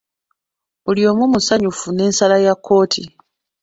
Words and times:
Buli 0.83 1.01
omu 1.11 1.25
musanyufu 1.33 1.87
n'ensala 1.91 2.35
ya 2.45 2.53
kkooti. 2.57 3.03